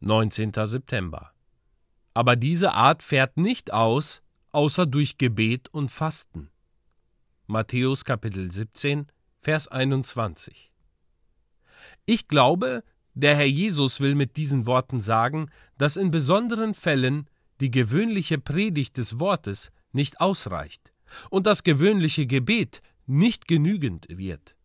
[0.00, 0.52] 19.
[0.64, 1.32] September.
[2.14, 6.50] Aber diese Art fährt nicht aus, außer durch Gebet und Fasten.
[7.46, 9.06] Matthäus Kapitel 17,
[9.40, 10.70] Vers 21.
[12.06, 12.82] Ich glaube,
[13.12, 17.28] der Herr Jesus will mit diesen Worten sagen, dass in besonderen Fällen
[17.60, 20.92] die gewöhnliche Predigt des Wortes nicht ausreicht
[21.28, 24.56] und das gewöhnliche Gebet nicht genügend wird.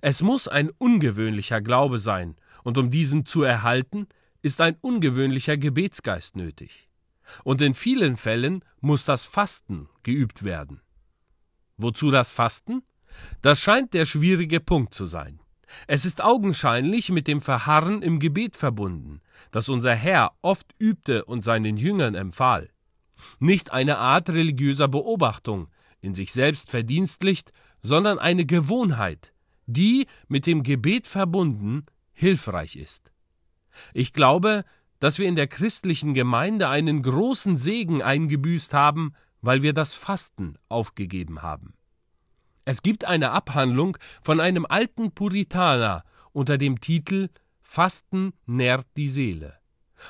[0.00, 4.06] Es muss ein ungewöhnlicher Glaube sein, und um diesen zu erhalten,
[4.42, 6.88] ist ein ungewöhnlicher Gebetsgeist nötig.
[7.44, 10.80] Und in vielen Fällen muss das Fasten geübt werden.
[11.76, 12.82] Wozu das Fasten?
[13.40, 15.40] Das scheint der schwierige Punkt zu sein.
[15.86, 21.42] Es ist augenscheinlich mit dem Verharren im Gebet verbunden, das unser Herr oft übte und
[21.42, 22.68] seinen Jüngern empfahl.
[23.38, 25.68] Nicht eine Art religiöser Beobachtung,
[26.00, 29.32] in sich selbst verdienstlicht, sondern eine Gewohnheit,
[29.66, 33.11] die, mit dem Gebet verbunden, hilfreich ist.
[33.94, 34.64] Ich glaube,
[35.00, 40.56] dass wir in der christlichen Gemeinde einen großen Segen eingebüßt haben, weil wir das Fasten
[40.68, 41.74] aufgegeben haben.
[42.64, 47.28] Es gibt eine Abhandlung von einem alten Puritaner unter dem Titel
[47.60, 49.58] Fasten nährt die Seele.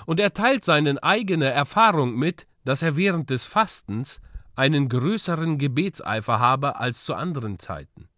[0.07, 4.21] Und er teilt seine eigene Erfahrung mit, dass er während des Fastens
[4.55, 8.09] einen größeren Gebetseifer habe als zu anderen Zeiten.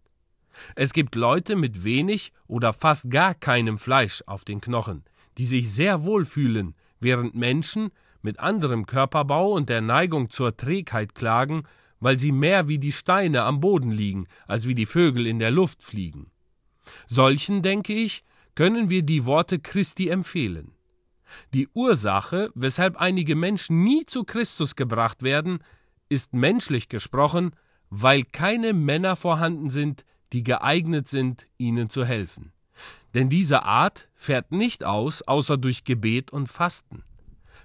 [0.77, 5.05] Es gibt Leute mit wenig oder fast gar keinem Fleisch auf den Knochen,
[5.39, 7.91] die sich sehr wohl fühlen, während Menschen
[8.23, 11.65] mit anderem Körperbau und der Neigung zur Trägheit klagen,
[12.01, 15.51] weil sie mehr wie die Steine am Boden liegen, als wie die Vögel in der
[15.51, 16.31] Luft fliegen.
[17.07, 18.25] Solchen, denke ich,
[18.55, 20.73] können wir die Worte Christi empfehlen.
[21.53, 25.59] Die Ursache, weshalb einige Menschen nie zu Christus gebracht werden,
[26.09, 27.53] ist menschlich gesprochen,
[27.91, 32.54] weil keine Männer vorhanden sind, die geeignet sind, ihnen zu helfen.
[33.15, 37.05] Denn diese Art fährt nicht aus, außer durch Gebet und Fasten.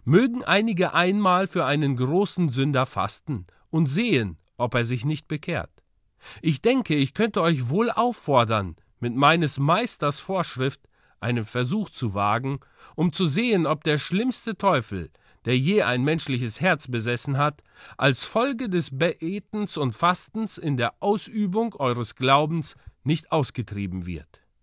[0.06, 5.72] Mögen einige einmal für einen großen Sünder fasten und sehen, ob er sich nicht bekehrt.
[6.42, 10.82] Ich denke, ich könnte euch wohl auffordern, mit meines Meisters Vorschrift
[11.20, 12.60] einen Versuch zu wagen,
[12.96, 15.12] um zu sehen, ob der schlimmste Teufel,
[15.46, 17.64] der je ein menschliches Herz besessen hat,
[17.98, 24.42] als Folge des Betens und Fastens in der Ausübung eures Glaubens nicht ausgetrieben wird.